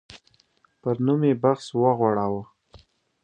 [0.81, 2.43] پر نوم یې بحث وغوړاوه.